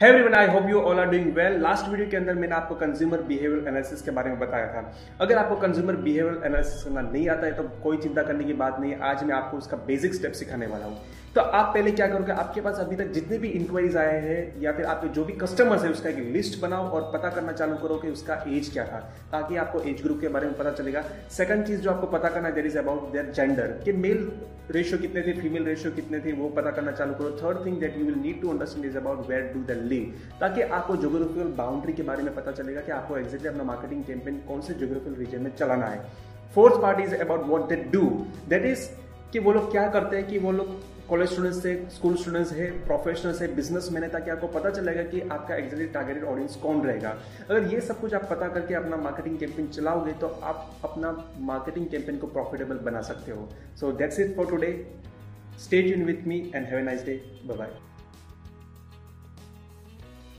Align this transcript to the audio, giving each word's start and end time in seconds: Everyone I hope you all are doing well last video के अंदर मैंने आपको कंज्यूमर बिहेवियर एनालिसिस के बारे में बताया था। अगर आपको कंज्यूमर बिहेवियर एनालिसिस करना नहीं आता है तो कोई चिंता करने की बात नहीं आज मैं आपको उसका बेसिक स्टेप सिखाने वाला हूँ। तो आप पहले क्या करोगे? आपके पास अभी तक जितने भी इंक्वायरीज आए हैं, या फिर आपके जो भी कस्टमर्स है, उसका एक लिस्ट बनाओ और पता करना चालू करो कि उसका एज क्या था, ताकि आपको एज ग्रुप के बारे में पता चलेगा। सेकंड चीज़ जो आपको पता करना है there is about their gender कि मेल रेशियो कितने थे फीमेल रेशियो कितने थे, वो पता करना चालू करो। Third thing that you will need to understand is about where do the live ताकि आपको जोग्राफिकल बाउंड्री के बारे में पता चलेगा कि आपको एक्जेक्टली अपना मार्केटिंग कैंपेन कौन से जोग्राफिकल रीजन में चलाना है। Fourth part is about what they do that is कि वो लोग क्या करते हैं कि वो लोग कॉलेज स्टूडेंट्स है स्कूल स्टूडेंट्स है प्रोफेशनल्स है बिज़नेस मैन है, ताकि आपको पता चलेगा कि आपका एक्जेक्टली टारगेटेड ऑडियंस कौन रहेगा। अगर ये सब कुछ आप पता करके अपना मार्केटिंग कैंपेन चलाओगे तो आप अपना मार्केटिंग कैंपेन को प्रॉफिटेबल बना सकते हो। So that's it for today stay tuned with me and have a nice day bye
Everyone 0.00 0.34
I 0.34 0.46
hope 0.46 0.64
you 0.68 0.80
all 0.80 0.98
are 1.00 1.10
doing 1.10 1.26
well 1.34 1.60
last 1.62 1.88
video 1.88 2.08
के 2.10 2.16
अंदर 2.16 2.34
मैंने 2.34 2.54
आपको 2.54 2.74
कंज्यूमर 2.74 3.20
बिहेवियर 3.22 3.68
एनालिसिस 3.68 4.02
के 4.02 4.10
बारे 4.10 4.30
में 4.30 4.38
बताया 4.38 4.66
था। 4.68 4.92
अगर 5.20 5.38
आपको 5.38 5.56
कंज्यूमर 5.56 5.96
बिहेवियर 5.98 6.40
एनालिसिस 6.46 6.82
करना 6.84 7.00
नहीं 7.02 7.28
आता 7.28 7.46
है 7.46 7.52
तो 7.52 7.62
कोई 7.82 7.96
चिंता 7.98 8.22
करने 8.22 8.44
की 8.44 8.52
बात 8.54 8.80
नहीं 8.80 8.94
आज 9.02 9.22
मैं 9.24 9.34
आपको 9.34 9.56
उसका 9.56 9.76
बेसिक 9.86 10.14
स्टेप 10.14 10.32
सिखाने 10.32 10.66
वाला 10.66 10.86
हूँ। 10.86 10.98
तो 11.34 11.40
आप 11.40 11.72
पहले 11.74 11.90
क्या 11.90 12.06
करोगे? 12.06 12.32
आपके 12.32 12.60
पास 12.60 12.78
अभी 12.80 12.96
तक 12.96 13.06
जितने 13.12 13.38
भी 13.38 13.48
इंक्वायरीज 13.50 13.96
आए 13.96 14.18
हैं, 14.20 14.60
या 14.62 14.72
फिर 14.72 14.84
आपके 14.86 15.08
जो 15.10 15.24
भी 15.24 15.32
कस्टमर्स 15.36 15.84
है, 15.84 15.90
उसका 15.90 16.08
एक 16.10 16.18
लिस्ट 16.32 16.60
बनाओ 16.62 16.88
और 16.88 17.10
पता 17.14 17.30
करना 17.30 17.52
चालू 17.52 17.76
करो 17.76 17.96
कि 17.96 18.10
उसका 18.10 18.34
एज 18.48 18.68
क्या 18.72 18.84
था, 18.86 18.98
ताकि 19.32 19.56
आपको 19.56 19.80
एज 19.82 20.02
ग्रुप 20.02 20.20
के 20.20 20.28
बारे 20.28 20.46
में 20.46 20.56
पता 20.58 20.70
चलेगा। 20.72 21.02
सेकंड 21.36 21.66
चीज़ 21.66 21.80
जो 21.80 21.90
आपको 21.90 22.06
पता 22.08 22.28
करना 22.28 22.48
है 22.48 22.54
there 22.54 22.66
is 22.66 22.78
about 22.78 23.10
their 23.12 23.30
gender 23.30 23.80
कि 23.84 23.92
मेल 23.94 24.30
रेशियो 24.70 24.98
कितने 24.98 25.22
थे 25.22 25.32
फीमेल 25.40 25.64
रेशियो 25.64 25.92
कितने 25.92 26.18
थे, 26.20 26.32
वो 26.32 26.48
पता 26.50 26.70
करना 26.70 26.92
चालू 26.92 27.14
करो। 27.14 27.30
Third 27.42 27.64
thing 27.66 27.80
that 27.80 27.98
you 27.98 28.04
will 28.04 28.20
need 28.20 28.40
to 28.42 28.50
understand 28.50 28.86
is 28.86 28.96
about 28.98 29.28
where 29.28 29.50
do 29.54 29.64
the 29.64 29.76
live 29.84 30.14
ताकि 30.40 30.62
आपको 30.62 30.96
जोग्राफिकल 30.96 31.52
बाउंड्री 31.56 31.92
के 31.92 32.02
बारे 32.02 32.22
में 32.22 32.34
पता 32.34 32.52
चलेगा 32.52 32.80
कि 32.80 32.92
आपको 32.92 33.18
एक्जेक्टली 33.18 33.48
अपना 33.48 33.64
मार्केटिंग 33.64 34.04
कैंपेन 34.04 34.40
कौन 34.48 34.60
से 34.60 34.74
जोग्राफिकल 34.74 35.14
रीजन 35.16 35.42
में 35.42 35.54
चलाना 35.56 35.86
है। 35.86 36.00
Fourth 36.54 36.80
part 36.82 37.00
is 37.00 37.14
about 37.16 37.46
what 37.46 37.68
they 37.68 37.76
do 37.92 38.08
that 38.48 38.64
is 38.66 38.88
कि 39.32 39.38
वो 39.38 39.52
लोग 39.52 39.70
क्या 39.70 39.88
करते 39.90 40.16
हैं 40.16 40.26
कि 40.26 40.38
वो 40.38 40.52
लोग 40.52 40.82
कॉलेज 41.08 41.28
स्टूडेंट्स 41.30 41.64
है 41.66 41.72
स्कूल 41.90 42.14
स्टूडेंट्स 42.16 42.52
है 42.52 42.70
प्रोफेशनल्स 42.86 43.40
है 43.42 43.54
बिज़नेस 43.54 43.88
मैन 43.92 44.02
है, 44.02 44.08
ताकि 44.10 44.30
आपको 44.30 44.46
पता 44.48 44.70
चलेगा 44.70 45.02
कि 45.04 45.20
आपका 45.22 45.54
एक्जेक्टली 45.56 45.86
टारगेटेड 45.86 46.24
ऑडियंस 46.24 46.56
कौन 46.56 46.80
रहेगा। 46.82 47.16
अगर 47.50 47.72
ये 47.74 47.80
सब 47.80 48.00
कुछ 48.00 48.14
आप 48.14 48.24
पता 48.30 48.48
करके 48.48 48.74
अपना 48.74 48.96
मार्केटिंग 48.98 49.38
कैंपेन 49.38 49.66
चलाओगे 49.68 50.12
तो 50.20 50.28
आप 50.44 50.80
अपना 50.84 51.10
मार्केटिंग 51.42 51.86
कैंपेन 51.86 52.18
को 52.18 52.26
प्रॉफिटेबल 52.28 52.78
बना 52.84 53.02
सकते 53.10 53.32
हो। 53.32 53.48
So 53.80 53.92
that's 53.94 54.20
it 54.20 54.34
for 54.36 54.46
today 54.50 54.70
stay 55.64 55.82
tuned 55.82 56.04
with 56.04 56.26
me 56.26 56.38
and 56.54 56.66
have 56.66 56.78
a 56.78 56.82
nice 56.82 57.04
day 57.06 57.20
bye 57.46 57.68